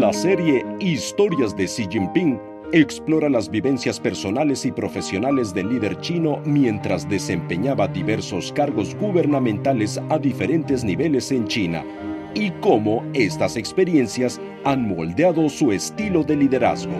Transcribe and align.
La 0.00 0.14
serie 0.14 0.64
Historias 0.80 1.54
de 1.54 1.66
Xi 1.66 1.86
Jinping 1.86 2.40
explora 2.72 3.28
las 3.28 3.50
vivencias 3.50 4.00
personales 4.00 4.64
y 4.64 4.72
profesionales 4.72 5.52
del 5.52 5.68
líder 5.68 6.00
chino 6.00 6.40
mientras 6.46 7.06
desempeñaba 7.06 7.86
diversos 7.86 8.50
cargos 8.50 8.94
gubernamentales 8.94 10.00
a 10.08 10.18
diferentes 10.18 10.84
niveles 10.84 11.30
en 11.32 11.46
China 11.46 11.84
y 12.32 12.50
cómo 12.62 13.04
estas 13.12 13.58
experiencias 13.58 14.40
han 14.64 14.88
moldeado 14.88 15.50
su 15.50 15.70
estilo 15.70 16.24
de 16.24 16.36
liderazgo. 16.36 16.94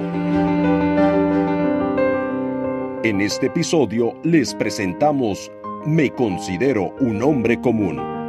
En 3.02 3.22
este 3.22 3.46
episodio 3.46 4.12
les 4.24 4.54
presentamos 4.54 5.50
Me 5.86 6.10
considero 6.10 6.94
un 7.00 7.22
hombre 7.22 7.58
común. 7.62 8.19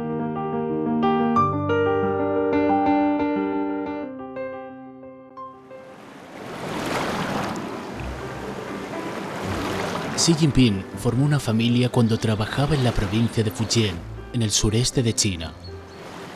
Xi 10.22 10.34
Jinping 10.34 10.84
formó 10.98 11.24
una 11.24 11.40
familia 11.40 11.88
cuando 11.88 12.16
trabajaba 12.16 12.76
en 12.76 12.84
la 12.84 12.92
provincia 12.92 13.42
de 13.42 13.50
Fujian, 13.50 13.96
en 14.32 14.42
el 14.42 14.52
sureste 14.52 15.02
de 15.02 15.14
China. 15.14 15.52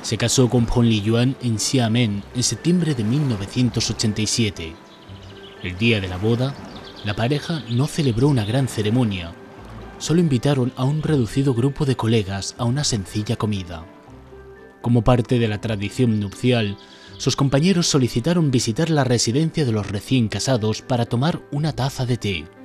Se 0.02 0.18
casó 0.18 0.50
con 0.50 0.66
Peng 0.66 0.86
Liyuan 0.86 1.36
en 1.40 1.60
Xiamen 1.60 2.24
en 2.34 2.42
septiembre 2.42 2.96
de 2.96 3.04
1987. 3.04 4.74
El 5.62 5.78
día 5.78 6.00
de 6.00 6.08
la 6.08 6.16
boda, 6.16 6.52
la 7.04 7.14
pareja 7.14 7.62
no 7.70 7.86
celebró 7.86 8.26
una 8.26 8.44
gran 8.44 8.66
ceremonia, 8.66 9.32
solo 9.98 10.18
invitaron 10.18 10.72
a 10.74 10.82
un 10.82 11.00
reducido 11.00 11.54
grupo 11.54 11.84
de 11.84 11.94
colegas 11.94 12.56
a 12.58 12.64
una 12.64 12.82
sencilla 12.82 13.36
comida. 13.36 13.86
Como 14.82 15.04
parte 15.04 15.38
de 15.38 15.46
la 15.46 15.60
tradición 15.60 16.18
nupcial, 16.18 16.76
sus 17.18 17.36
compañeros 17.36 17.86
solicitaron 17.86 18.50
visitar 18.50 18.90
la 18.90 19.04
residencia 19.04 19.64
de 19.64 19.70
los 19.70 19.88
recién 19.88 20.26
casados 20.26 20.82
para 20.82 21.06
tomar 21.06 21.40
una 21.52 21.72
taza 21.72 22.04
de 22.04 22.16
té. 22.16 22.55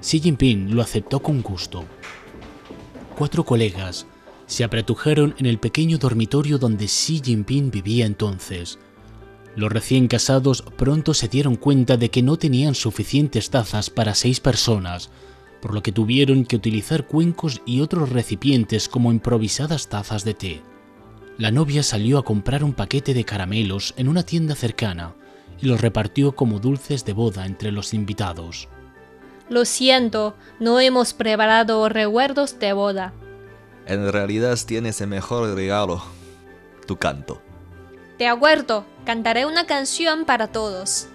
Xi 0.00 0.20
Jinping 0.20 0.74
lo 0.74 0.82
aceptó 0.82 1.20
con 1.20 1.42
gusto. 1.42 1.84
Cuatro 3.16 3.44
colegas 3.44 4.06
se 4.46 4.62
apretujaron 4.62 5.34
en 5.38 5.46
el 5.46 5.58
pequeño 5.58 5.98
dormitorio 5.98 6.58
donde 6.58 6.86
Xi 6.86 7.20
Jinping 7.24 7.70
vivía 7.70 8.06
entonces. 8.06 8.78
Los 9.56 9.72
recién 9.72 10.06
casados 10.06 10.62
pronto 10.76 11.14
se 11.14 11.28
dieron 11.28 11.56
cuenta 11.56 11.96
de 11.96 12.10
que 12.10 12.22
no 12.22 12.36
tenían 12.36 12.74
suficientes 12.74 13.50
tazas 13.50 13.88
para 13.88 14.14
seis 14.14 14.38
personas, 14.38 15.10
por 15.62 15.72
lo 15.72 15.82
que 15.82 15.92
tuvieron 15.92 16.44
que 16.44 16.56
utilizar 16.56 17.06
cuencos 17.06 17.62
y 17.64 17.80
otros 17.80 18.10
recipientes 18.10 18.88
como 18.88 19.10
improvisadas 19.10 19.88
tazas 19.88 20.24
de 20.24 20.34
té. 20.34 20.62
La 21.38 21.50
novia 21.50 21.82
salió 21.82 22.18
a 22.18 22.24
comprar 22.24 22.62
un 22.62 22.74
paquete 22.74 23.14
de 23.14 23.24
caramelos 23.24 23.94
en 23.96 24.08
una 24.08 24.22
tienda 24.22 24.54
cercana 24.54 25.14
y 25.60 25.66
los 25.66 25.80
repartió 25.80 26.36
como 26.36 26.60
dulces 26.60 27.04
de 27.04 27.14
boda 27.14 27.46
entre 27.46 27.72
los 27.72 27.94
invitados. 27.94 28.68
Lo 29.48 29.64
siento, 29.64 30.34
no 30.58 30.80
hemos 30.80 31.14
preparado 31.14 31.88
recuerdos 31.88 32.58
de 32.58 32.72
boda. 32.72 33.12
En 33.86 34.10
realidad 34.10 34.58
tienes 34.66 35.00
el 35.00 35.06
mejor 35.06 35.54
regalo, 35.54 36.02
tu 36.86 36.96
canto. 36.96 37.40
De 38.18 38.26
acuerdo, 38.26 38.84
cantaré 39.04 39.46
una 39.46 39.66
canción 39.66 40.24
para 40.24 40.48
todos. 40.48 41.06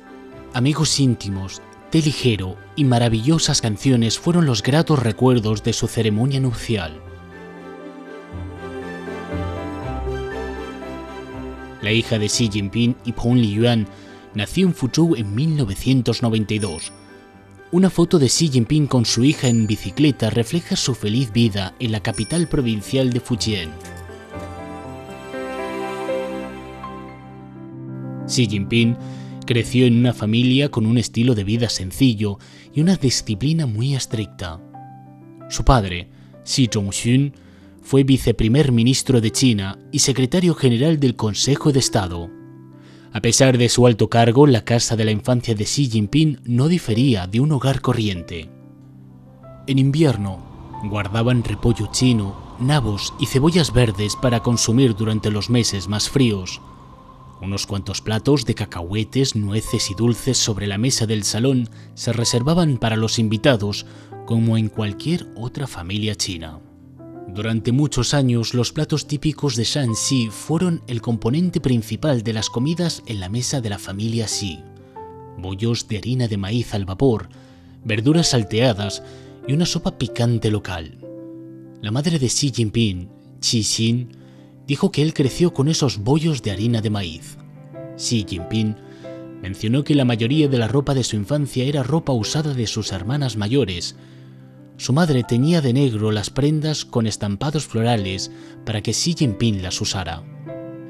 Amigos 0.53 0.97
íntimos, 0.99 1.61
té 1.89 2.01
ligero 2.01 2.55
y 2.77 2.85
maravillosas 2.85 3.61
canciones 3.61 4.17
fueron 4.17 4.45
los 4.45 4.63
gratos 4.63 4.99
recuerdos 4.99 5.63
de 5.63 5.73
su 5.73 5.87
ceremonia 5.87 6.39
nupcial. 6.39 7.01
La 11.81 11.91
hija 11.91 12.17
de 12.17 12.27
Xi 12.27 12.49
Jinping 12.49 12.95
y 13.03 13.11
Peng 13.11 13.35
Liyuan 13.35 13.87
nació 14.35 14.67
en 14.67 14.73
Fuzhou 14.73 15.15
en 15.15 15.35
1992 15.35 16.93
una 17.71 17.89
foto 17.89 18.19
de 18.19 18.27
Xi 18.27 18.49
Jinping 18.49 18.85
con 18.85 19.05
su 19.05 19.23
hija 19.23 19.47
en 19.47 19.65
bicicleta 19.65 20.29
refleja 20.29 20.75
su 20.75 20.93
feliz 20.93 21.31
vida 21.31 21.73
en 21.79 21.93
la 21.93 22.01
capital 22.01 22.47
provincial 22.47 23.13
de 23.13 23.21
Fujian. 23.21 23.71
Xi 28.27 28.47
Jinping 28.47 28.97
creció 29.45 29.85
en 29.85 29.97
una 29.97 30.13
familia 30.13 30.69
con 30.69 30.85
un 30.85 30.97
estilo 30.97 31.33
de 31.33 31.45
vida 31.45 31.69
sencillo 31.69 32.39
y 32.73 32.81
una 32.81 32.97
disciplina 32.97 33.65
muy 33.65 33.95
estricta. 33.95 34.59
Su 35.49 35.63
padre, 35.63 36.09
Xi 36.43 36.67
Zhongxun, 36.67 37.33
fue 37.81 38.03
viceprimer 38.03 38.73
ministro 38.73 39.21
de 39.21 39.31
China 39.31 39.79
y 39.93 39.99
secretario 39.99 40.55
general 40.55 40.99
del 40.99 41.15
Consejo 41.15 41.71
de 41.71 41.79
Estado. 41.79 42.40
A 43.13 43.21
pesar 43.21 43.57
de 43.57 43.67
su 43.67 43.87
alto 43.87 44.09
cargo, 44.09 44.47
la 44.47 44.63
casa 44.63 44.95
de 44.95 45.03
la 45.03 45.11
infancia 45.11 45.53
de 45.53 45.65
Xi 45.65 45.89
Jinping 45.89 46.39
no 46.45 46.69
difería 46.69 47.27
de 47.27 47.41
un 47.41 47.51
hogar 47.51 47.81
corriente. 47.81 48.49
En 49.67 49.79
invierno, 49.79 50.79
guardaban 50.85 51.43
repollo 51.43 51.89
chino, 51.91 52.55
nabos 52.59 53.13
y 53.19 53.25
cebollas 53.25 53.73
verdes 53.73 54.15
para 54.15 54.39
consumir 54.39 54.95
durante 54.95 55.29
los 55.29 55.49
meses 55.49 55.89
más 55.89 56.09
fríos. 56.09 56.61
Unos 57.41 57.67
cuantos 57.67 58.01
platos 58.01 58.45
de 58.45 58.55
cacahuetes, 58.55 59.35
nueces 59.35 59.91
y 59.91 59.95
dulces 59.95 60.37
sobre 60.37 60.67
la 60.67 60.77
mesa 60.77 61.05
del 61.05 61.23
salón 61.23 61.69
se 61.95 62.13
reservaban 62.13 62.77
para 62.77 62.95
los 62.95 63.19
invitados 63.19 63.85
como 64.25 64.57
en 64.57 64.69
cualquier 64.69 65.27
otra 65.35 65.67
familia 65.67 66.15
china. 66.15 66.61
Durante 67.33 67.71
muchos 67.71 68.13
años, 68.13 68.53
los 68.53 68.73
platos 68.73 69.07
típicos 69.07 69.55
de 69.55 69.63
Shanxi 69.63 70.27
fueron 70.27 70.81
el 70.87 71.01
componente 71.01 71.61
principal 71.61 72.23
de 72.23 72.33
las 72.33 72.49
comidas 72.49 73.03
en 73.05 73.21
la 73.21 73.29
mesa 73.29 73.61
de 73.61 73.69
la 73.69 73.79
familia 73.79 74.25
Xi. 74.25 74.59
Bollos 75.37 75.87
de 75.87 75.97
harina 75.97 76.27
de 76.27 76.35
maíz 76.35 76.73
al 76.73 76.83
vapor, 76.83 77.29
verduras 77.85 78.31
salteadas 78.31 79.01
y 79.47 79.53
una 79.53 79.65
sopa 79.65 79.97
picante 79.97 80.51
local. 80.51 80.97
La 81.81 81.91
madre 81.91 82.19
de 82.19 82.27
Xi 82.27 82.51
Jinping, 82.51 83.09
Xi 83.39 83.63
Xin, 83.63 84.09
dijo 84.67 84.91
que 84.91 85.01
él 85.01 85.13
creció 85.13 85.53
con 85.53 85.69
esos 85.69 85.99
bollos 85.99 86.41
de 86.41 86.51
harina 86.51 86.81
de 86.81 86.89
maíz. 86.89 87.37
Xi 87.95 88.25
Jinping 88.27 88.75
mencionó 89.41 89.85
que 89.85 89.95
la 89.95 90.03
mayoría 90.03 90.49
de 90.49 90.57
la 90.57 90.67
ropa 90.67 90.93
de 90.93 91.05
su 91.05 91.15
infancia 91.15 91.63
era 91.63 91.81
ropa 91.81 92.11
usada 92.11 92.53
de 92.53 92.67
sus 92.67 92.91
hermanas 92.91 93.37
mayores, 93.37 93.95
su 94.81 94.93
madre 94.93 95.23
teñía 95.23 95.61
de 95.61 95.73
negro 95.73 96.11
las 96.11 96.31
prendas 96.31 96.85
con 96.85 97.05
estampados 97.05 97.67
florales 97.67 98.31
para 98.65 98.81
que 98.81 98.93
Xi 98.93 99.13
Jinping 99.13 99.61
las 99.61 99.79
usara. 99.79 100.23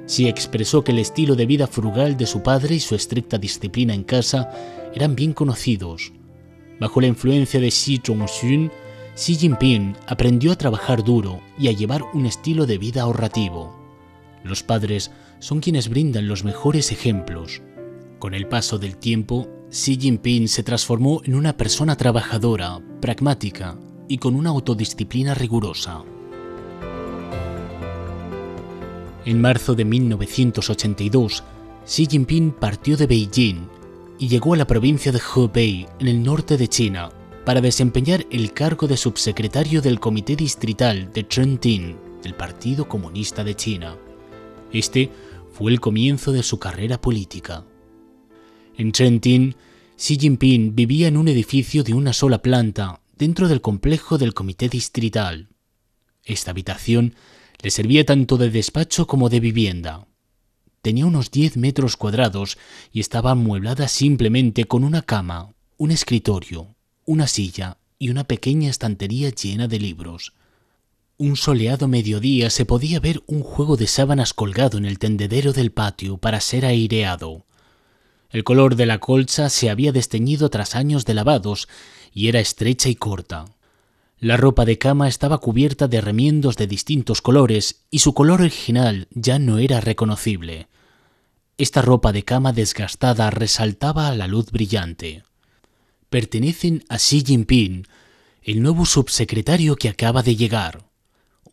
Xi 0.07 0.29
expresó 0.29 0.81
que 0.81 0.93
el 0.93 0.99
estilo 0.99 1.35
de 1.35 1.45
vida 1.45 1.67
frugal 1.67 2.15
de 2.15 2.25
su 2.25 2.41
padre 2.41 2.75
y 2.75 2.79
su 2.79 2.95
estricta 2.95 3.37
disciplina 3.37 3.93
en 3.93 4.05
casa 4.05 4.49
eran 4.95 5.13
bien 5.13 5.33
conocidos. 5.33 6.13
Bajo 6.79 7.01
la 7.01 7.07
influencia 7.07 7.59
de 7.59 7.67
Xi 7.67 7.99
Zhongxun, 8.01 8.71
Xi 9.13 9.35
Jinping 9.35 9.97
aprendió 10.07 10.53
a 10.53 10.57
trabajar 10.57 11.03
duro 11.03 11.41
y 11.59 11.67
a 11.67 11.73
llevar 11.73 12.03
un 12.13 12.25
estilo 12.25 12.65
de 12.65 12.77
vida 12.77 13.01
ahorrativo. 13.01 13.75
Los 14.45 14.63
padres 14.63 15.11
son 15.39 15.59
quienes 15.59 15.89
brindan 15.89 16.29
los 16.29 16.45
mejores 16.45 16.93
ejemplos. 16.93 17.61
Con 18.21 18.35
el 18.35 18.45
paso 18.45 18.77
del 18.77 18.97
tiempo, 18.97 19.49
Xi 19.71 19.97
Jinping 19.99 20.47
se 20.47 20.61
transformó 20.61 21.23
en 21.23 21.33
una 21.33 21.57
persona 21.57 21.97
trabajadora, 21.97 22.79
pragmática 23.01 23.79
y 24.07 24.19
con 24.19 24.35
una 24.35 24.51
autodisciplina 24.51 25.33
rigurosa. 25.33 26.03
En 29.25 29.41
marzo 29.41 29.73
de 29.73 29.85
1982, 29.85 31.43
Xi 31.83 32.05
Jinping 32.05 32.51
partió 32.51 32.95
de 32.95 33.07
Beijing 33.07 33.67
y 34.19 34.27
llegó 34.27 34.53
a 34.53 34.57
la 34.57 34.67
provincia 34.67 35.11
de 35.11 35.19
Hebei, 35.19 35.87
en 35.97 36.07
el 36.07 36.21
norte 36.21 36.57
de 36.57 36.67
China, 36.67 37.09
para 37.43 37.59
desempeñar 37.59 38.27
el 38.29 38.53
cargo 38.53 38.85
de 38.85 38.97
subsecretario 38.97 39.81
del 39.81 39.99
Comité 39.99 40.35
Distrital 40.35 41.11
de 41.11 41.27
Chengtin 41.27 41.97
del 42.21 42.35
Partido 42.35 42.87
Comunista 42.87 43.43
de 43.43 43.55
China. 43.55 43.97
Este 44.71 45.09
fue 45.51 45.71
el 45.71 45.79
comienzo 45.79 46.31
de 46.31 46.43
su 46.43 46.59
carrera 46.59 47.01
política. 47.01 47.65
En 48.77 48.91
Chengtin, 48.91 49.55
Xi 49.97 50.17
Jinping 50.17 50.75
vivía 50.75 51.07
en 51.07 51.17
un 51.17 51.27
edificio 51.27 51.83
de 51.83 51.93
una 51.93 52.13
sola 52.13 52.41
planta 52.41 53.01
dentro 53.17 53.47
del 53.47 53.61
complejo 53.61 54.17
del 54.17 54.33
comité 54.33 54.69
distrital. 54.69 55.49
Esta 56.23 56.51
habitación 56.51 57.15
le 57.61 57.69
servía 57.69 58.05
tanto 58.05 58.37
de 58.37 58.49
despacho 58.49 59.05
como 59.05 59.29
de 59.29 59.39
vivienda. 59.39 60.07
Tenía 60.81 61.05
unos 61.05 61.29
10 61.29 61.57
metros 61.57 61.97
cuadrados 61.97 62.57
y 62.91 62.99
estaba 62.99 63.31
amueblada 63.31 63.87
simplemente 63.87 64.65
con 64.65 64.83
una 64.83 65.03
cama, 65.03 65.53
un 65.77 65.91
escritorio, 65.91 66.75
una 67.05 67.27
silla 67.27 67.77
y 67.99 68.09
una 68.09 68.23
pequeña 68.23 68.69
estantería 68.69 69.29
llena 69.29 69.67
de 69.67 69.79
libros. 69.79 70.33
Un 71.17 71.35
soleado 71.35 71.87
mediodía 71.87 72.49
se 72.49 72.65
podía 72.65 72.99
ver 72.99 73.21
un 73.27 73.43
juego 73.43 73.77
de 73.77 73.85
sábanas 73.85 74.33
colgado 74.33 74.79
en 74.79 74.85
el 74.85 74.97
tendedero 74.97 75.53
del 75.53 75.71
patio 75.71 76.17
para 76.17 76.41
ser 76.41 76.65
aireado. 76.65 77.45
El 78.31 78.45
color 78.45 78.75
de 78.75 78.85
la 78.85 78.99
colcha 78.99 79.49
se 79.49 79.69
había 79.69 79.91
desteñido 79.91 80.49
tras 80.49 80.75
años 80.75 81.05
de 81.05 81.13
lavados 81.13 81.67
y 82.13 82.29
era 82.29 82.39
estrecha 82.39 82.87
y 82.87 82.95
corta. 82.95 83.45
La 84.19 84.37
ropa 84.37 84.63
de 84.65 84.77
cama 84.77 85.07
estaba 85.07 85.39
cubierta 85.39 85.87
de 85.87 85.99
remiendos 85.99 86.55
de 86.55 86.67
distintos 86.67 87.21
colores 87.21 87.83
y 87.89 87.99
su 87.99 88.13
color 88.13 88.41
original 88.41 89.07
ya 89.11 89.37
no 89.37 89.57
era 89.57 89.81
reconocible. 89.81 90.67
Esta 91.57 91.81
ropa 91.81 92.11
de 92.11 92.23
cama 92.23 92.53
desgastada 92.53 93.29
resaltaba 93.31 94.07
a 94.07 94.15
la 94.15 94.27
luz 94.27 94.51
brillante. 94.51 95.23
Pertenecen 96.09 96.83
a 96.87 96.97
Xi 96.97 97.23
Jinping, 97.25 97.87
el 98.43 98.61
nuevo 98.61 98.85
subsecretario 98.85 99.75
que 99.75 99.89
acaba 99.89 100.23
de 100.23 100.35
llegar. 100.35 100.85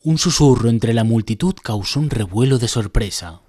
Un 0.03 0.19
susurro 0.19 0.69
entre 0.69 0.95
la 0.95 1.05
multitud 1.05 1.55
causó 1.55 1.99
un 2.01 2.11
revuelo 2.11 2.59
de 2.59 2.69
sorpresa. 2.69 3.41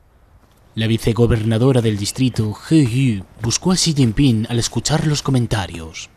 La 0.80 0.88
vicegobernadora 0.88 1.81
del 1.81 1.98
distrito, 1.98 2.56
He 2.70 2.86
Yu, 2.86 3.26
buscó 3.42 3.74
a 3.74 3.76
Xi 3.76 3.94
Jinping 3.94 4.48
al 4.48 4.60
escuchar 4.60 5.06
los 5.08 5.22
comentarios. 5.22 6.10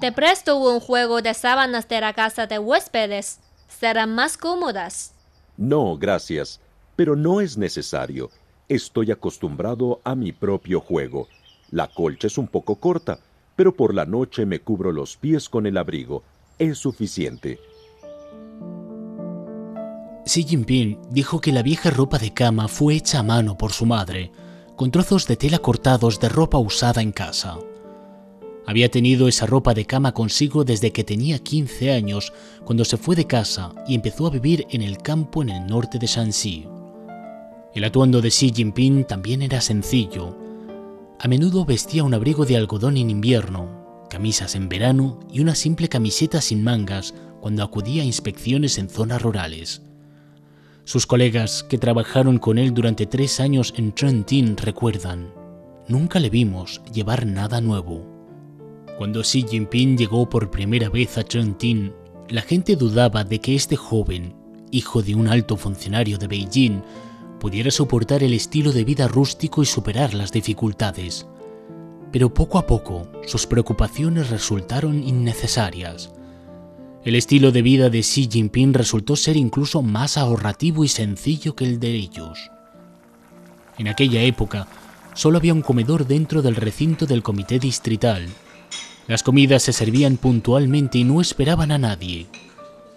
Te 0.00 0.10
presto 0.10 0.56
un 0.56 0.80
juego 0.80 1.22
de 1.22 1.34
sábanas 1.34 1.88
de 1.88 2.00
la 2.00 2.14
casa 2.14 2.48
de 2.48 2.58
huéspedes. 2.58 3.38
Serán 3.68 4.12
más 4.12 4.36
cómodas. 4.36 5.14
No, 5.56 5.96
gracias, 5.96 6.60
pero 6.96 7.14
no 7.14 7.40
es 7.40 7.56
necesario. 7.56 8.32
Estoy 8.68 9.12
acostumbrado 9.12 10.00
a 10.02 10.16
mi 10.16 10.32
propio 10.32 10.80
juego. 10.80 11.28
La 11.70 11.86
colcha 11.86 12.26
es 12.26 12.38
un 12.38 12.48
poco 12.48 12.74
corta, 12.80 13.20
pero 13.54 13.72
por 13.72 13.94
la 13.94 14.04
noche 14.04 14.46
me 14.46 14.58
cubro 14.58 14.90
los 14.90 15.16
pies 15.16 15.48
con 15.48 15.64
el 15.64 15.76
abrigo. 15.76 16.24
Es 16.58 16.78
suficiente. 16.78 17.60
Xi 20.28 20.44
Jinping 20.44 20.98
dijo 21.10 21.40
que 21.40 21.52
la 21.52 21.62
vieja 21.62 21.88
ropa 21.88 22.18
de 22.18 22.34
cama 22.34 22.68
fue 22.68 22.96
hecha 22.96 23.20
a 23.20 23.22
mano 23.22 23.56
por 23.56 23.72
su 23.72 23.86
madre, 23.86 24.30
con 24.76 24.90
trozos 24.90 25.26
de 25.26 25.36
tela 25.36 25.58
cortados 25.58 26.20
de 26.20 26.28
ropa 26.28 26.58
usada 26.58 27.00
en 27.00 27.12
casa. 27.12 27.56
Había 28.66 28.90
tenido 28.90 29.26
esa 29.26 29.46
ropa 29.46 29.72
de 29.72 29.86
cama 29.86 30.12
consigo 30.12 30.64
desde 30.64 30.92
que 30.92 31.02
tenía 31.02 31.38
15 31.38 31.92
años, 31.92 32.34
cuando 32.66 32.84
se 32.84 32.98
fue 32.98 33.16
de 33.16 33.26
casa 33.26 33.72
y 33.86 33.94
empezó 33.94 34.26
a 34.26 34.30
vivir 34.30 34.66
en 34.68 34.82
el 34.82 34.98
campo 34.98 35.40
en 35.40 35.48
el 35.48 35.66
norte 35.66 35.98
de 35.98 36.06
Shanxi. 36.06 36.66
El 37.74 37.84
atuendo 37.84 38.20
de 38.20 38.28
Xi 38.28 38.52
Jinping 38.54 39.04
también 39.06 39.40
era 39.40 39.62
sencillo. 39.62 40.36
A 41.18 41.26
menudo 41.26 41.64
vestía 41.64 42.04
un 42.04 42.12
abrigo 42.12 42.44
de 42.44 42.58
algodón 42.58 42.98
en 42.98 43.08
invierno, 43.08 44.04
camisas 44.10 44.56
en 44.56 44.68
verano 44.68 45.20
y 45.32 45.40
una 45.40 45.54
simple 45.54 45.88
camiseta 45.88 46.42
sin 46.42 46.62
mangas 46.62 47.14
cuando 47.40 47.62
acudía 47.62 48.02
a 48.02 48.06
inspecciones 48.06 48.76
en 48.76 48.90
zonas 48.90 49.22
rurales. 49.22 49.87
Sus 50.88 51.06
colegas 51.06 51.64
que 51.64 51.76
trabajaron 51.76 52.38
con 52.38 52.56
él 52.56 52.72
durante 52.72 53.04
tres 53.04 53.40
años 53.40 53.74
en 53.76 53.92
Trentin 53.92 54.56
recuerdan, 54.56 55.34
nunca 55.86 56.18
le 56.18 56.30
vimos 56.30 56.80
llevar 56.90 57.26
nada 57.26 57.60
nuevo. 57.60 58.06
Cuando 58.96 59.20
Xi 59.20 59.44
Jinping 59.46 59.98
llegó 59.98 60.30
por 60.30 60.50
primera 60.50 60.88
vez 60.88 61.18
a 61.18 61.24
Chengtin, 61.24 61.92
la 62.30 62.40
gente 62.40 62.74
dudaba 62.74 63.22
de 63.22 63.38
que 63.38 63.54
este 63.54 63.76
joven, 63.76 64.34
hijo 64.70 65.02
de 65.02 65.14
un 65.14 65.28
alto 65.28 65.58
funcionario 65.58 66.16
de 66.16 66.26
Beijing, 66.26 66.80
pudiera 67.38 67.70
soportar 67.70 68.22
el 68.22 68.32
estilo 68.32 68.72
de 68.72 68.84
vida 68.84 69.08
rústico 69.08 69.62
y 69.62 69.66
superar 69.66 70.14
las 70.14 70.32
dificultades. 70.32 71.26
Pero 72.12 72.32
poco 72.32 72.56
a 72.56 72.66
poco 72.66 73.06
sus 73.26 73.46
preocupaciones 73.46 74.30
resultaron 74.30 75.06
innecesarias. 75.06 76.14
El 77.04 77.14
estilo 77.14 77.52
de 77.52 77.62
vida 77.62 77.90
de 77.90 78.00
Xi 78.00 78.28
Jinping 78.30 78.74
resultó 78.74 79.16
ser 79.16 79.36
incluso 79.36 79.82
más 79.82 80.18
ahorrativo 80.18 80.84
y 80.84 80.88
sencillo 80.88 81.54
que 81.54 81.64
el 81.64 81.80
de 81.80 81.94
ellos. 81.94 82.50
En 83.78 83.88
aquella 83.88 84.22
época, 84.22 84.66
solo 85.14 85.38
había 85.38 85.54
un 85.54 85.62
comedor 85.62 86.06
dentro 86.06 86.42
del 86.42 86.56
recinto 86.56 87.06
del 87.06 87.22
comité 87.22 87.58
distrital 87.58 88.28
las 89.08 89.22
comidas 89.22 89.62
se 89.62 89.72
servían 89.72 90.18
puntualmente 90.18 90.98
y 90.98 91.04
no 91.04 91.22
esperaban 91.22 91.72
a 91.72 91.78
nadie. 91.78 92.26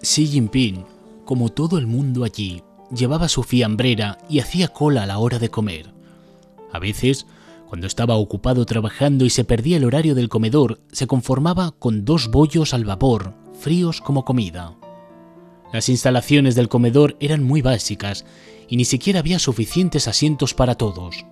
Xi 0.02 0.28
Jinping, 0.28 0.84
como 1.24 1.50
todo 1.50 1.78
el 1.78 1.88
mundo 1.88 2.26
allí, 2.26 2.64
llevaba 2.94 3.30
su 3.30 3.44
fiambrera 3.44 4.18
y 4.30 4.40
hacía 4.40 4.68
cola 4.68 5.04
a 5.04 5.06
la 5.06 5.20
hora 5.20 5.40
de 5.40 5.50
comer. 5.50 5.94
A 6.74 6.80
veces, 6.80 7.28
cuando 7.70 7.88
estaba 7.88 8.16
ocupado 8.16 8.66
trabajando 8.66 9.24
y 9.24 9.30
se 9.30 9.46
perdía 9.46 9.78
el 9.78 9.86
horario 9.86 10.14
del 10.14 10.28
comedor, 10.28 10.82
se 10.92 11.08
conformaba 11.08 11.72
con 11.72 12.04
dos 12.04 12.30
bollos 12.30 12.74
al 12.74 12.84
vapor, 12.84 13.34
fríos 13.62 14.02
como 14.02 14.26
comida. 14.26 14.76
Las 15.72 15.88
instalaciones 15.88 16.56
del 16.56 16.68
comedor 16.68 17.16
eran 17.20 17.44
muy 17.44 17.62
básicas 17.62 18.26
y 18.68 18.76
ni 18.76 18.86
siquiera 18.86 19.20
había 19.20 19.40
suficientes 19.40 20.08
asientos 20.08 20.54
para 20.54 20.76
todos. 20.76 21.26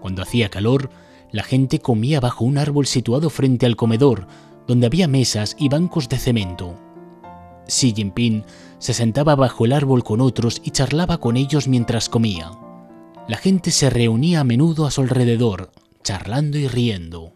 Cuando 0.00 0.22
hacía 0.22 0.48
calor, 0.48 0.90
la 1.30 1.42
gente 1.42 1.78
comía 1.80 2.18
bajo 2.18 2.44
un 2.44 2.58
árbol 2.58 2.86
situado 2.86 3.28
frente 3.28 3.66
al 3.66 3.76
comedor, 3.76 4.26
donde 4.66 4.86
había 4.86 5.06
mesas 5.06 5.54
y 5.58 5.68
bancos 5.68 6.08
de 6.08 6.18
cemento. 6.18 6.74
Xi 7.66 7.92
Jinping 7.94 8.44
se 8.78 8.94
sentaba 8.94 9.34
bajo 9.34 9.64
el 9.64 9.72
árbol 9.72 10.02
con 10.02 10.20
otros 10.20 10.60
y 10.64 10.70
charlaba 10.70 11.18
con 11.18 11.36
ellos 11.36 11.68
mientras 11.68 12.08
comía. 12.08 12.50
La 13.28 13.36
gente 13.36 13.70
se 13.70 13.90
reunía 13.90 14.40
a 14.40 14.44
menudo 14.44 14.86
a 14.86 14.90
su 14.90 15.00
alrededor, 15.00 15.70
charlando 16.02 16.58
y 16.58 16.68
riendo. 16.68 17.32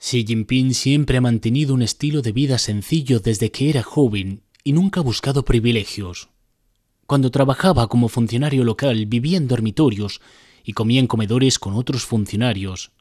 Xi 0.00 0.24
Jinping 0.24 0.74
siempre 0.74 1.18
ha 1.18 1.20
mantenido 1.20 1.74
un 1.74 1.82
estilo 1.82 2.22
de 2.22 2.32
vida 2.32 2.58
sencillo 2.58 3.18
desde 3.18 3.50
que 3.50 3.68
era 3.68 3.82
joven 3.82 4.42
y 4.62 4.72
nunca 4.72 5.00
ha 5.00 5.02
buscado 5.02 5.44
privilegios. 5.44 6.28
Cuando 7.06 7.30
trabajaba 7.30 7.88
como 7.88 8.08
funcionario 8.08 8.64
local 8.64 9.06
vivía 9.06 9.38
en 9.38 9.48
dormitorios 9.48 10.20
y 10.62 10.72
comía 10.74 11.00
en 11.00 11.08
comedores 11.08 11.58
con 11.58 11.74
otros 11.74 12.04
funcionarios. 12.04 12.92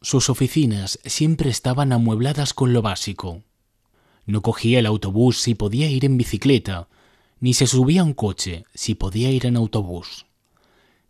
Sus 0.00 0.30
oficinas 0.30 1.00
siempre 1.04 1.50
estaban 1.50 1.92
amuebladas 1.92 2.54
con 2.54 2.72
lo 2.72 2.82
básico. 2.82 3.42
No 4.26 4.42
cogía 4.42 4.78
el 4.78 4.86
autobús 4.86 5.40
si 5.40 5.54
podía 5.54 5.90
ir 5.90 6.04
en 6.04 6.18
bicicleta, 6.18 6.88
ni 7.40 7.54
se 7.54 7.66
subía 7.66 8.02
a 8.02 8.04
un 8.04 8.12
coche 8.12 8.64
si 8.74 8.94
podía 8.94 9.30
ir 9.32 9.46
en 9.46 9.56
autobús. 9.56 10.27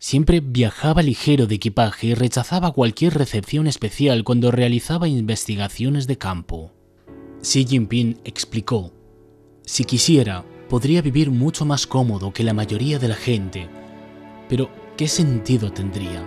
Siempre 0.01 0.39
viajaba 0.39 1.03
ligero 1.03 1.45
de 1.45 1.55
equipaje 1.55 2.07
y 2.07 2.13
rechazaba 2.13 2.71
cualquier 2.71 3.15
recepción 3.15 3.67
especial 3.67 4.23
cuando 4.23 4.49
realizaba 4.49 5.09
investigaciones 5.09 6.07
de 6.07 6.17
campo. 6.17 6.71
Xi 7.41 7.65
Jinping 7.65 8.17
explicó, 8.23 8.93
si 9.65 9.83
quisiera, 9.83 10.45
podría 10.69 11.01
vivir 11.01 11.31
mucho 11.31 11.65
más 11.65 11.85
cómodo 11.85 12.31
que 12.31 12.45
la 12.45 12.53
mayoría 12.53 12.97
de 12.97 13.09
la 13.09 13.15
gente, 13.15 13.67
pero 14.47 14.69
¿qué 14.95 15.09
sentido 15.09 15.73
tendría? 15.73 16.23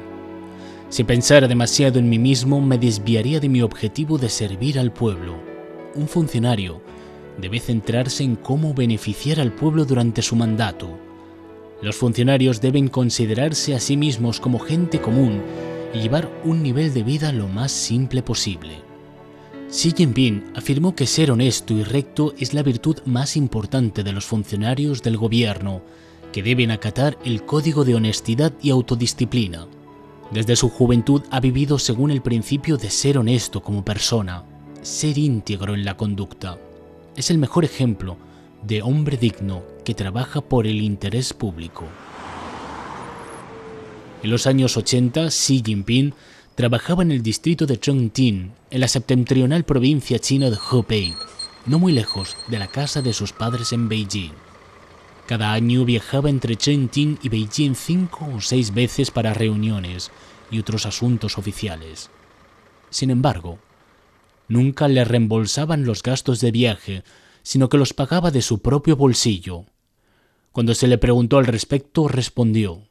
Si 0.90 1.02
pensara 1.04 1.48
demasiado 1.48 1.98
en 1.98 2.10
mí 2.10 2.18
mismo, 2.18 2.60
me 2.60 2.76
desviaría 2.76 3.40
de 3.40 3.48
mi 3.48 3.62
objetivo 3.62 4.18
de 4.18 4.28
servir 4.28 4.78
al 4.78 4.92
pueblo. 4.92 5.42
Un 5.94 6.08
funcionario 6.08 6.82
debe 7.38 7.58
centrarse 7.58 8.22
en 8.22 8.36
cómo 8.36 8.74
beneficiar 8.74 9.40
al 9.40 9.52
pueblo 9.52 9.86
durante 9.86 10.20
su 10.20 10.36
mandato. 10.36 10.98
Los 11.82 11.96
funcionarios 11.96 12.60
deben 12.60 12.86
considerarse 12.86 13.74
a 13.74 13.80
sí 13.80 13.96
mismos 13.96 14.38
como 14.38 14.60
gente 14.60 15.00
común 15.00 15.42
y 15.92 15.98
llevar 15.98 16.30
un 16.44 16.62
nivel 16.62 16.94
de 16.94 17.02
vida 17.02 17.32
lo 17.32 17.48
más 17.48 17.72
simple 17.72 18.22
posible. 18.22 18.76
Xi 19.68 19.90
Jinping 19.90 20.44
afirmó 20.54 20.94
que 20.94 21.08
ser 21.08 21.32
honesto 21.32 21.74
y 21.74 21.82
recto 21.82 22.34
es 22.38 22.54
la 22.54 22.62
virtud 22.62 22.98
más 23.04 23.36
importante 23.36 24.04
de 24.04 24.12
los 24.12 24.24
funcionarios 24.24 25.02
del 25.02 25.16
gobierno 25.16 25.82
que 26.32 26.44
deben 26.44 26.70
acatar 26.70 27.18
el 27.24 27.44
código 27.44 27.84
de 27.84 27.96
honestidad 27.96 28.52
y 28.62 28.70
autodisciplina. 28.70 29.66
Desde 30.30 30.54
su 30.54 30.68
juventud 30.68 31.22
ha 31.30 31.40
vivido 31.40 31.80
según 31.80 32.12
el 32.12 32.22
principio 32.22 32.76
de 32.76 32.90
ser 32.90 33.18
honesto 33.18 33.60
como 33.60 33.84
persona, 33.84 34.44
ser 34.82 35.18
íntegro 35.18 35.74
en 35.74 35.84
la 35.84 35.96
conducta. 35.96 36.58
Es 37.16 37.30
el 37.30 37.38
mejor 37.38 37.64
ejemplo 37.64 38.16
de 38.62 38.82
hombre 38.82 39.16
digno 39.16 39.62
que 39.84 39.94
trabaja 39.94 40.40
por 40.40 40.66
el 40.66 40.80
interés 40.80 41.32
público. 41.32 41.84
En 44.22 44.30
los 44.30 44.46
años 44.46 44.76
80, 44.76 45.28
Xi 45.28 45.62
Jinping 45.64 46.14
trabajaba 46.54 47.02
en 47.02 47.10
el 47.10 47.22
distrito 47.22 47.66
de 47.66 47.78
Chongqing, 47.78 48.52
en 48.70 48.80
la 48.80 48.88
septentrional 48.88 49.64
provincia 49.64 50.18
china 50.18 50.48
de 50.50 50.58
Hebei, 50.70 51.14
no 51.66 51.78
muy 51.78 51.92
lejos 51.92 52.36
de 52.48 52.58
la 52.58 52.68
casa 52.68 53.02
de 53.02 53.12
sus 53.12 53.32
padres 53.32 53.72
en 53.72 53.88
Beijing. 53.88 54.32
Cada 55.26 55.52
año 55.52 55.84
viajaba 55.84 56.30
entre 56.30 56.56
Chengqing 56.56 57.18
y 57.22 57.28
Beijing 57.28 57.74
cinco 57.74 58.28
o 58.34 58.40
seis 58.40 58.74
veces 58.74 59.10
para 59.10 59.34
reuniones 59.34 60.10
y 60.50 60.58
otros 60.58 60.84
asuntos 60.86 61.38
oficiales. 61.38 62.10
Sin 62.90 63.10
embargo, 63.10 63.58
nunca 64.48 64.88
le 64.88 65.04
reembolsaban 65.04 65.84
los 65.84 66.02
gastos 66.02 66.40
de 66.40 66.50
viaje, 66.50 67.04
sino 67.42 67.68
que 67.68 67.78
los 67.78 67.92
pagaba 67.94 68.30
de 68.30 68.42
su 68.42 68.60
propio 68.60 68.96
bolsillo. 68.96 69.66
Cuando 70.52 70.74
se 70.74 70.86
le 70.86 70.98
preguntó 70.98 71.38
al 71.38 71.46
respecto, 71.46 72.08
respondió, 72.08 72.88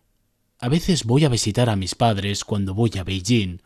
A 0.60 0.70
veces 0.70 1.06
voy 1.06 1.26
a 1.26 1.30
visitar 1.30 1.70
a 1.70 1.76
mis 1.76 1.96
padres 1.96 2.44
cuando 2.44 2.74
voy 2.74 2.92
a 3.00 3.04
Beijing. 3.04 3.62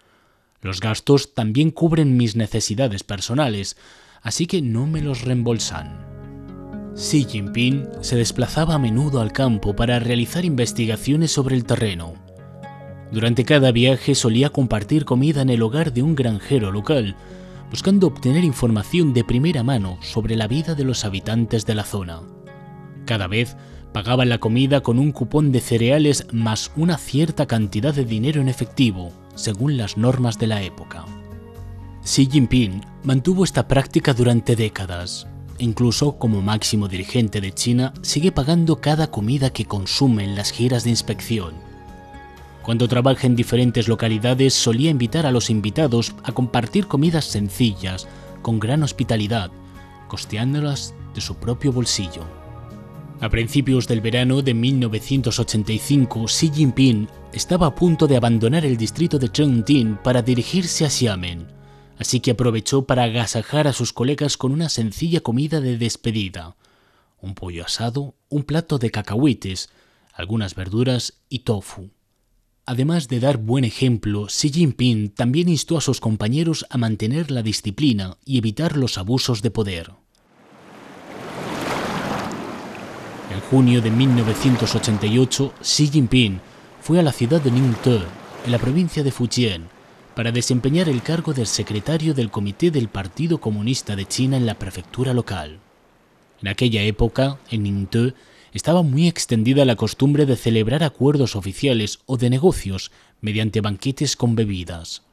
Los 0.62 0.80
gastos 0.80 1.34
también 1.34 1.72
cubren 1.72 2.18
mis 2.18 2.36
necesidades 2.36 3.04
personales, 3.04 3.77
así 4.22 4.48
que 4.48 4.62
no 4.62 4.88
me 4.88 5.01
los 5.01 5.22
reembolsan. 5.22 6.15
Xi 6.96 7.25
Jinping 7.25 7.89
se 8.01 8.15
desplazaba 8.15 8.75
a 8.75 8.80
menudo 8.80 9.20
al 9.20 9.34
campo 9.34 9.75
para 9.75 10.00
realizar 10.00 10.46
investigaciones 10.46 11.30
sobre 11.30 11.56
el 11.56 11.65
terreno. 11.65 12.13
Durante 13.12 13.44
cada 13.44 13.72
viaje 13.72 14.15
solía 14.15 14.50
compartir 14.50 15.04
comida 15.04 15.42
en 15.42 15.50
el 15.50 15.62
hogar 15.62 15.94
de 15.94 16.04
un 16.04 16.15
granjero 16.15 16.72
local, 16.72 17.15
buscando 17.75 18.08
obtener 18.08 18.46
información 18.46 19.12
de 19.12 19.25
primera 19.25 19.62
mano 19.62 19.98
sobre 20.00 20.38
la 20.38 20.48
vida 20.48 20.75
de 20.75 20.86
los 20.86 21.03
habitantes 21.03 21.65
de 21.65 21.75
la 21.75 21.84
zona. 21.84 22.22
Cada 23.05 23.27
vez 23.27 23.58
Pagaban 23.91 24.29
la 24.29 24.38
comida 24.38 24.79
con 24.82 24.98
un 24.98 25.12
cupón 25.12 25.51
de 25.51 25.60
cereales 25.60 26.25
más 26.32 26.72
una 26.77 26.98
cierta 26.98 27.48
cantidad 27.48 27.94
de 27.94 28.05
dinero 28.05 28.39
en 28.39 28.48
efectivo, 28.48 29.12
según 29.36 29.75
las 29.75 29.98
normas 29.98 30.39
de 30.39 30.48
la 30.48 30.62
época. 30.63 31.05
Xi 32.01 32.27
Jinping 32.32 32.82
mantuvo 33.03 33.44
esta 33.44 33.67
práctica 33.67 34.13
durante 34.13 34.55
décadas. 34.55 35.27
Incluso 35.60 36.17
como 36.17 36.41
máximo 36.41 36.88
dirigente 36.88 37.41
de 37.41 37.53
China, 37.53 37.94
sigue 38.01 38.32
pagando 38.32 38.79
cada 38.82 39.12
comida 39.12 39.50
que 39.50 39.65
consume 39.65 40.24
en 40.24 40.36
las 40.36 40.51
giras 40.51 40.86
de 40.86 40.91
inspección. 40.91 41.64
Cuando 42.65 42.88
trabaja 42.88 43.27
en 43.27 43.36
diferentes 43.36 43.88
localidades 43.88 44.55
solía 44.55 44.89
invitar 44.89 45.27
a 45.27 45.31
los 45.31 45.51
invitados 45.51 46.15
a 46.24 46.31
compartir 46.31 46.88
comidas 46.88 47.25
sencillas, 47.25 48.07
con 48.41 48.60
gran 48.60 48.81
hospitalidad, 48.81 49.51
costeándolas 50.07 50.95
de 51.13 51.22
su 51.22 51.36
propio 51.36 51.72
bolsillo. 51.72 52.24
A 53.22 53.29
principios 53.29 53.88
del 53.88 54.01
verano 54.01 54.41
de 54.41 54.55
1985, 54.55 56.25
Xi 56.25 56.50
Jinping 56.50 57.07
estaba 57.34 57.67
a 57.67 57.75
punto 57.75 58.07
de 58.07 58.17
abandonar 58.17 58.65
el 58.65 58.77
distrito 58.77 59.19
de 59.19 59.31
Chengtin 59.31 59.98
para 60.03 60.24
dirigirse 60.24 60.86
a 60.86 60.89
Xiamen, 60.89 61.45
así 62.00 62.19
que 62.19 62.31
aprovechó 62.31 62.88
para 62.88 63.03
agasajar 63.03 63.67
a 63.67 63.74
sus 63.74 63.93
colegas 63.93 64.38
con 64.38 64.51
una 64.51 64.69
sencilla 64.69 65.19
comida 65.19 65.62
de 65.62 65.77
despedida, 65.77 66.55
un 67.22 67.36
pollo 67.36 67.63
asado, 67.63 68.15
un 68.27 68.41
plato 68.41 68.79
de 68.79 68.89
cacahuetes, 68.89 69.69
algunas 70.15 70.55
verduras 70.55 71.22
y 71.29 71.39
tofu. 71.39 71.91
Además 72.67 73.07
de 73.07 73.19
dar 73.19 73.38
buen 73.38 73.63
ejemplo, 73.63 74.25
Xi 74.25 74.50
Jinping 74.51 75.10
también 75.10 75.50
instó 75.50 75.77
a 75.77 75.81
sus 75.81 76.00
compañeros 76.00 76.65
a 76.72 76.79
mantener 76.79 77.29
la 77.29 77.43
disciplina 77.43 78.17
y 78.25 78.39
evitar 78.39 78.75
los 78.75 78.98
abusos 78.98 79.43
de 79.43 79.51
poder. 79.51 79.91
En 83.31 83.39
junio 83.51 83.81
de 83.81 83.91
1988, 83.91 85.53
Xi 85.62 85.88
Jinping 85.89 86.39
fue 86.81 87.00
a 87.00 87.03
la 87.03 87.12
ciudad 87.12 87.39
de 87.39 87.51
Ningde, 87.51 88.01
en 88.45 88.51
la 88.51 88.57
provincia 88.57 89.03
de 89.03 89.12
Fujian, 89.12 89.69
para 90.15 90.31
desempeñar 90.31 90.89
el 90.89 91.03
cargo 91.03 91.34
del 91.34 91.45
secretario 91.45 92.15
del 92.15 92.31
Comité 92.31 92.72
del 92.72 92.88
Partido 92.88 93.39
Comunista 93.39 93.95
de 93.95 94.07
China 94.07 94.38
en 94.38 94.48
la 94.48 94.57
prefectura 94.57 95.13
local. 95.13 95.60
En 96.41 96.48
aquella 96.48 96.81
época, 96.81 97.38
en 97.51 97.63
Ningde, 97.63 98.15
estaba 98.55 98.83
muy 98.83 99.07
extendida 99.07 99.65
la 99.65 99.75
costumbre 99.75 100.25
de 100.25 100.38
celebrar 100.38 100.83
acuerdos 100.83 101.35
oficiales 101.35 102.00
o 102.05 102.15
de 102.15 102.29
negocios 102.29 102.91
mediante 103.19 103.59
banquetes 103.59 104.15
con 104.15 104.35
bebidas. 104.35 105.03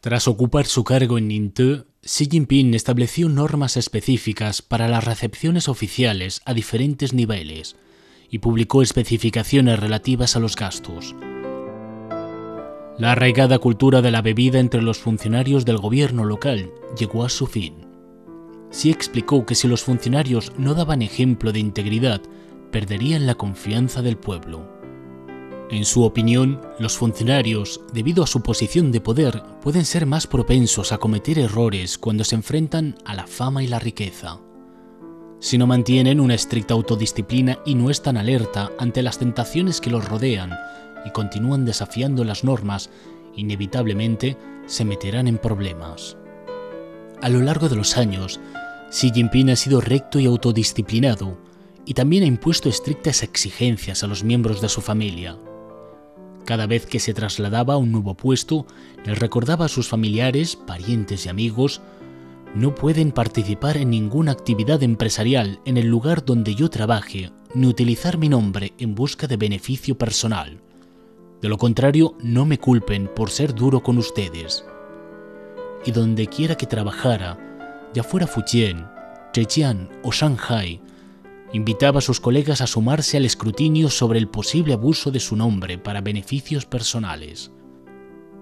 Tras 0.00 0.26
ocupar 0.26 0.66
su 0.66 0.82
cargo 0.82 1.16
en 1.16 1.28
Ningde, 1.28 1.84
Xi 2.02 2.26
Jinping 2.30 2.74
estableció 2.74 3.28
normas 3.28 3.76
específicas 3.76 4.60
para 4.60 4.88
las 4.88 5.04
recepciones 5.04 5.68
oficiales 5.68 6.42
a 6.44 6.52
diferentes 6.52 7.14
niveles 7.14 7.76
y 8.28 8.40
publicó 8.40 8.82
especificaciones 8.82 9.78
relativas 9.78 10.34
a 10.34 10.40
los 10.40 10.56
gastos. 10.56 11.14
La 12.98 13.12
arraigada 13.12 13.58
cultura 13.60 14.02
de 14.02 14.10
la 14.10 14.20
bebida 14.20 14.58
entre 14.58 14.82
los 14.82 14.98
funcionarios 14.98 15.64
del 15.64 15.78
gobierno 15.78 16.24
local 16.24 16.70
llegó 16.98 17.24
a 17.24 17.28
su 17.28 17.46
fin. 17.46 17.74
Xi 18.70 18.90
explicó 18.90 19.46
que 19.46 19.54
si 19.54 19.68
los 19.68 19.84
funcionarios 19.84 20.52
no 20.58 20.74
daban 20.74 21.02
ejemplo 21.02 21.52
de 21.52 21.60
integridad, 21.60 22.20
perderían 22.74 23.24
la 23.24 23.36
confianza 23.36 24.02
del 24.02 24.16
pueblo. 24.16 24.68
En 25.70 25.84
su 25.84 26.02
opinión, 26.02 26.60
los 26.80 26.98
funcionarios, 26.98 27.80
debido 27.92 28.24
a 28.24 28.26
su 28.26 28.42
posición 28.42 28.90
de 28.90 29.00
poder, 29.00 29.44
pueden 29.62 29.84
ser 29.84 30.06
más 30.06 30.26
propensos 30.26 30.90
a 30.90 30.98
cometer 30.98 31.38
errores 31.38 31.96
cuando 31.96 32.24
se 32.24 32.34
enfrentan 32.34 32.96
a 33.04 33.14
la 33.14 33.28
fama 33.28 33.62
y 33.62 33.68
la 33.68 33.78
riqueza. 33.78 34.40
Si 35.38 35.56
no 35.56 35.68
mantienen 35.68 36.18
una 36.18 36.34
estricta 36.34 36.74
autodisciplina 36.74 37.60
y 37.64 37.76
no 37.76 37.90
están 37.90 38.16
alerta 38.16 38.72
ante 38.80 39.04
las 39.04 39.18
tentaciones 39.18 39.80
que 39.80 39.90
los 39.90 40.08
rodean 40.08 40.50
y 41.06 41.10
continúan 41.10 41.64
desafiando 41.64 42.24
las 42.24 42.42
normas, 42.42 42.90
inevitablemente 43.36 44.36
se 44.66 44.84
meterán 44.84 45.28
en 45.28 45.38
problemas. 45.38 46.16
A 47.22 47.28
lo 47.28 47.40
largo 47.40 47.68
de 47.68 47.76
los 47.76 47.96
años, 47.96 48.40
Xi 48.90 49.12
Jinping 49.12 49.50
ha 49.50 49.56
sido 49.56 49.80
recto 49.80 50.18
y 50.18 50.26
autodisciplinado, 50.26 51.43
y 51.86 51.94
también 51.94 52.22
ha 52.24 52.26
impuesto 52.26 52.68
estrictas 52.68 53.22
exigencias 53.22 54.02
a 54.02 54.06
los 54.06 54.24
miembros 54.24 54.60
de 54.60 54.68
su 54.68 54.80
familia. 54.80 55.38
Cada 56.44 56.66
vez 56.66 56.86
que 56.86 57.00
se 57.00 57.14
trasladaba 57.14 57.74
a 57.74 57.78
un 57.78 57.90
nuevo 57.90 58.14
puesto, 58.14 58.66
les 59.04 59.18
recordaba 59.18 59.66
a 59.66 59.68
sus 59.68 59.88
familiares, 59.88 60.56
parientes 60.56 61.26
y 61.26 61.28
amigos, 61.28 61.80
no 62.54 62.74
pueden 62.74 63.10
participar 63.10 63.76
en 63.78 63.90
ninguna 63.90 64.32
actividad 64.32 64.82
empresarial 64.82 65.60
en 65.64 65.76
el 65.76 65.86
lugar 65.86 66.24
donde 66.24 66.54
yo 66.54 66.70
trabaje, 66.70 67.32
ni 67.54 67.66
utilizar 67.66 68.18
mi 68.18 68.28
nombre 68.28 68.74
en 68.78 68.94
busca 68.94 69.26
de 69.26 69.36
beneficio 69.36 69.96
personal. 69.96 70.60
De 71.40 71.48
lo 71.48 71.58
contrario, 71.58 72.16
no 72.22 72.46
me 72.46 72.58
culpen 72.58 73.10
por 73.14 73.30
ser 73.30 73.54
duro 73.54 73.82
con 73.82 73.98
ustedes. 73.98 74.64
Y 75.84 75.90
donde 75.90 76.26
quiera 76.26 76.56
que 76.56 76.66
trabajara, 76.66 77.38
ya 77.92 78.02
fuera 78.02 78.26
Fujian, 78.26 78.90
Zhejiang 79.34 79.88
o 80.02 80.12
Shanghai, 80.12 80.80
invitaba 81.54 81.98
a 82.00 82.02
sus 82.02 82.18
colegas 82.18 82.60
a 82.60 82.66
sumarse 82.66 83.16
al 83.16 83.24
escrutinio 83.24 83.88
sobre 83.88 84.18
el 84.18 84.26
posible 84.26 84.74
abuso 84.74 85.12
de 85.12 85.20
su 85.20 85.36
nombre 85.36 85.78
para 85.78 86.00
beneficios 86.00 86.66
personales. 86.66 87.52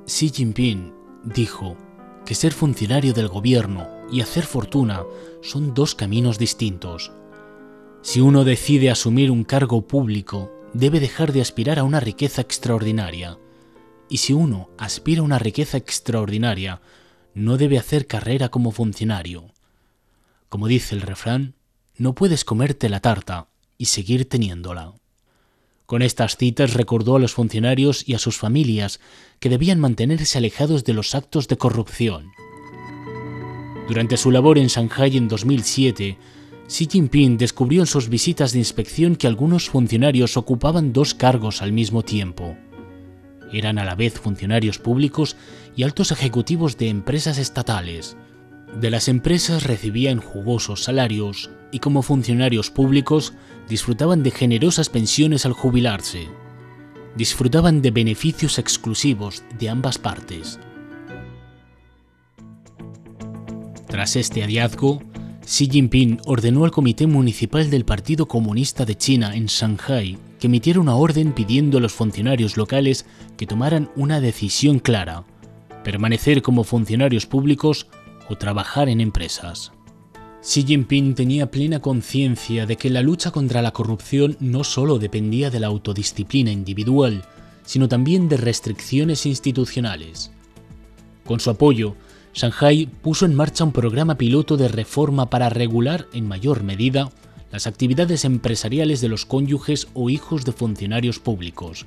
Xi 0.06 0.30
Jinping 0.30 0.94
dijo 1.22 1.76
que 2.24 2.34
ser 2.34 2.54
funcionario 2.54 3.12
del 3.12 3.28
gobierno 3.28 3.86
y 4.10 4.22
hacer 4.22 4.44
fortuna 4.44 5.04
son 5.42 5.74
dos 5.74 5.94
caminos 5.94 6.38
distintos. 6.38 7.12
Si 8.00 8.22
uno 8.22 8.44
decide 8.44 8.90
asumir 8.90 9.30
un 9.30 9.44
cargo 9.44 9.86
público, 9.86 10.50
debe 10.72 10.98
dejar 10.98 11.34
de 11.34 11.42
aspirar 11.42 11.78
a 11.78 11.84
una 11.84 12.00
riqueza 12.00 12.40
extraordinaria. 12.40 13.38
Y 14.08 14.16
si 14.16 14.32
uno 14.32 14.70
aspira 14.78 15.20
a 15.20 15.24
una 15.24 15.38
riqueza 15.38 15.76
extraordinaria, 15.76 16.80
no 17.34 17.58
debe 17.58 17.76
hacer 17.76 18.06
carrera 18.06 18.48
como 18.48 18.70
funcionario. 18.70 19.52
Como 20.48 20.66
dice 20.66 20.94
el 20.94 21.02
refrán, 21.02 21.56
no 21.96 22.14
puedes 22.14 22.44
comerte 22.44 22.88
la 22.88 23.00
tarta 23.00 23.48
y 23.78 23.86
seguir 23.86 24.28
teniéndola. 24.28 24.94
Con 25.86 26.02
estas 26.02 26.36
citas 26.36 26.74
recordó 26.74 27.16
a 27.16 27.18
los 27.18 27.34
funcionarios 27.34 28.08
y 28.08 28.14
a 28.14 28.18
sus 28.18 28.38
familias 28.38 29.00
que 29.40 29.48
debían 29.48 29.78
mantenerse 29.78 30.38
alejados 30.38 30.84
de 30.84 30.94
los 30.94 31.14
actos 31.14 31.48
de 31.48 31.58
corrupción. 31.58 32.30
Durante 33.88 34.16
su 34.16 34.30
labor 34.30 34.58
en 34.58 34.68
Shanghai 34.68 35.16
en 35.16 35.28
2007, 35.28 36.16
Xi 36.68 36.88
Jinping 36.90 37.36
descubrió 37.36 37.82
en 37.82 37.86
sus 37.86 38.08
visitas 38.08 38.52
de 38.52 38.58
inspección 38.58 39.16
que 39.16 39.26
algunos 39.26 39.68
funcionarios 39.68 40.36
ocupaban 40.36 40.92
dos 40.92 41.12
cargos 41.12 41.60
al 41.60 41.72
mismo 41.72 42.02
tiempo. 42.02 42.56
Eran 43.52 43.78
a 43.78 43.84
la 43.84 43.94
vez 43.94 44.18
funcionarios 44.18 44.78
públicos 44.78 45.36
y 45.76 45.82
altos 45.82 46.12
ejecutivos 46.12 46.78
de 46.78 46.88
empresas 46.88 47.36
estatales. 47.36 48.16
De 48.80 48.90
las 48.90 49.08
empresas 49.08 49.64
recibían 49.64 50.18
jugosos 50.18 50.82
salarios 50.82 51.50
y 51.70 51.78
como 51.78 52.02
funcionarios 52.02 52.70
públicos 52.70 53.34
disfrutaban 53.68 54.22
de 54.22 54.30
generosas 54.30 54.88
pensiones 54.88 55.44
al 55.44 55.52
jubilarse. 55.52 56.28
Disfrutaban 57.14 57.82
de 57.82 57.90
beneficios 57.90 58.58
exclusivos 58.58 59.44
de 59.58 59.68
ambas 59.68 59.98
partes. 59.98 60.58
Tras 63.88 64.16
este 64.16 64.40
hallazgo, 64.40 65.02
Xi 65.44 65.68
Jinping 65.70 66.20
ordenó 66.24 66.64
al 66.64 66.70
Comité 66.70 67.06
Municipal 67.06 67.68
del 67.68 67.84
Partido 67.84 68.26
Comunista 68.26 68.86
de 68.86 68.96
China 68.96 69.34
en 69.36 69.46
Shanghai 69.46 70.18
que 70.40 70.46
emitiera 70.46 70.80
una 70.80 70.96
orden 70.96 71.32
pidiendo 71.32 71.78
a 71.78 71.80
los 71.80 71.92
funcionarios 71.92 72.56
locales 72.56 73.04
que 73.36 73.46
tomaran 73.46 73.90
una 73.94 74.20
decisión 74.20 74.78
clara, 74.78 75.24
permanecer 75.84 76.42
como 76.42 76.64
funcionarios 76.64 77.26
públicos 77.26 77.86
o 78.28 78.36
trabajar 78.36 78.88
en 78.88 79.00
empresas. 79.00 79.72
Xi 80.42 80.64
Jinping 80.64 81.14
tenía 81.14 81.50
plena 81.50 81.80
conciencia 81.80 82.66
de 82.66 82.76
que 82.76 82.90
la 82.90 83.00
lucha 83.00 83.30
contra 83.30 83.62
la 83.62 83.70
corrupción 83.70 84.36
no 84.40 84.64
solo 84.64 84.98
dependía 84.98 85.50
de 85.50 85.60
la 85.60 85.68
autodisciplina 85.68 86.50
individual, 86.50 87.22
sino 87.64 87.88
también 87.88 88.28
de 88.28 88.36
restricciones 88.36 89.24
institucionales. 89.24 90.32
Con 91.24 91.38
su 91.38 91.50
apoyo, 91.50 91.94
Shanghai 92.34 92.86
puso 92.86 93.24
en 93.24 93.34
marcha 93.34 93.62
un 93.62 93.72
programa 93.72 94.16
piloto 94.16 94.56
de 94.56 94.68
reforma 94.68 95.30
para 95.30 95.48
regular 95.48 96.08
en 96.12 96.26
mayor 96.26 96.64
medida 96.64 97.10
las 97.52 97.66
actividades 97.66 98.24
empresariales 98.24 99.00
de 99.00 99.08
los 99.08 99.26
cónyuges 99.26 99.86
o 99.94 100.10
hijos 100.10 100.44
de 100.44 100.52
funcionarios 100.52 101.18
públicos. 101.18 101.86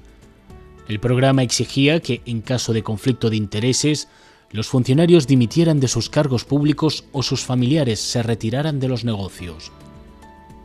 El 0.88 1.00
programa 1.00 1.42
exigía 1.42 2.00
que, 2.00 2.22
en 2.26 2.42
caso 2.42 2.72
de 2.72 2.84
conflicto 2.84 3.32
de 3.32 3.38
intereses, 3.38 4.08
los 4.56 4.68
funcionarios 4.68 5.28
dimitieran 5.28 5.82
de 5.82 5.90
sus 5.90 6.10
cargos 6.10 6.46
públicos 6.46 7.04
o 7.12 7.22
sus 7.24 7.44
familiares 7.44 8.00
se 8.00 8.24
retiraran 8.24 8.80
de 8.80 8.88
los 8.88 9.04
negocios. 9.04 9.74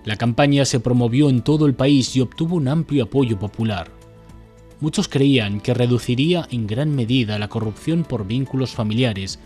La 0.05 0.15
campaña 0.15 0.65
se 0.65 0.79
promovió 0.79 1.29
en 1.29 1.43
todo 1.43 1.67
el 1.67 1.75
país 1.75 2.15
y 2.15 2.21
obtuvo 2.21 2.55
un 2.55 2.69
amplio 2.69 3.05
apoyo 3.05 3.37
popular. 3.37 3.91
Muchos 4.81 5.09
creían 5.09 5.61
que 5.61 5.75
reduciría 5.75 6.47
en 6.53 6.69
gran 6.69 6.95
medida 6.95 7.37
la 7.41 7.49
corrupción 7.49 8.05
por 8.05 8.27
vínculos 8.27 8.71
familiares 8.71 9.41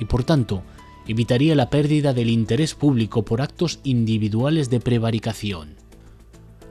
y 0.00 0.06
por 0.06 0.24
tanto 0.24 0.62
evitaría 1.06 1.54
la 1.54 1.68
pérdida 1.68 2.14
del 2.14 2.30
interés 2.30 2.74
público 2.74 3.24
por 3.24 3.42
actos 3.42 3.80
individuales 3.84 4.70
de 4.70 4.80
prevaricación. 4.80 5.76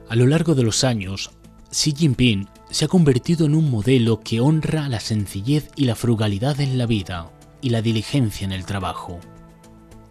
A 0.08 0.16
lo 0.16 0.26
largo 0.26 0.56
de 0.56 0.64
los 0.64 0.82
años, 0.82 1.30
Xi 1.70 1.94
Jinping 1.96 2.48
se 2.70 2.84
ha 2.84 2.88
convertido 2.88 3.46
en 3.46 3.54
un 3.54 3.70
modelo 3.70 4.20
que 4.20 4.40
honra 4.40 4.88
la 4.88 5.00
sencillez 5.00 5.68
y 5.76 5.84
la 5.84 5.96
frugalidad 5.96 6.60
en 6.60 6.78
la 6.78 6.86
vida 6.86 7.30
y 7.60 7.70
la 7.70 7.82
diligencia 7.82 8.44
en 8.44 8.52
el 8.52 8.64
trabajo. 8.64 9.18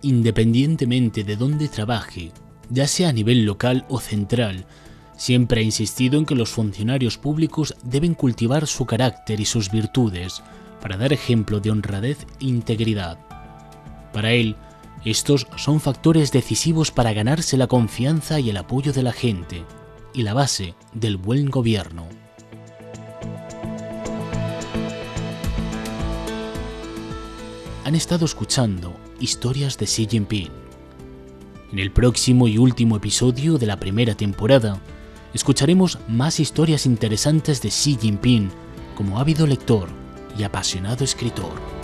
Independientemente 0.01 1.23
de 1.23 1.35
dónde 1.35 1.67
trabaje, 1.67 2.31
ya 2.69 2.87
sea 2.87 3.09
a 3.09 3.13
nivel 3.13 3.45
local 3.45 3.85
o 3.89 3.99
central, 3.99 4.65
siempre 5.15 5.61
ha 5.61 5.63
insistido 5.63 6.19
en 6.19 6.25
que 6.25 6.35
los 6.35 6.49
funcionarios 6.49 7.17
públicos 7.17 7.75
deben 7.83 8.13
cultivar 8.13 8.67
su 8.67 8.85
carácter 8.85 9.39
y 9.39 9.45
sus 9.45 9.71
virtudes 9.71 10.41
para 10.81 10.97
dar 10.97 11.13
ejemplo 11.13 11.59
de 11.59 11.71
honradez 11.71 12.25
e 12.39 12.45
integridad. 12.45 13.19
Para 14.13 14.31
él, 14.31 14.55
estos 15.05 15.47
son 15.55 15.79
factores 15.79 16.31
decisivos 16.31 16.91
para 16.91 17.13
ganarse 17.13 17.57
la 17.57 17.67
confianza 17.67 18.39
y 18.39 18.49
el 18.49 18.57
apoyo 18.57 18.91
de 18.91 19.03
la 19.03 19.13
gente 19.13 19.63
y 20.13 20.23
la 20.23 20.33
base 20.33 20.75
del 20.93 21.17
buen 21.17 21.49
gobierno. 21.49 22.18
Han 27.89 27.96
estado 27.96 28.25
escuchando 28.25 28.96
historias 29.19 29.75
de 29.79 29.88
Xi 29.88 30.05
Jinping. 30.05 30.51
En 31.72 31.79
el 31.79 31.91
próximo 31.91 32.48
y 32.48 32.60
último 32.60 32.96
episodio 32.96 33.58
de 33.58 33.65
la 33.65 33.79
primera 33.79 34.13
temporada, 34.13 34.79
escucharemos 35.34 35.98
más 36.08 36.39
historias 36.39 36.86
interesantes 36.86 37.63
de 37.63 37.69
Xi 37.69 37.98
Jinping 38.00 38.51
como 38.96 39.19
ávido 39.19 39.48
lector 39.48 39.89
y 40.38 40.43
apasionado 40.43 41.03
escritor. 41.03 41.78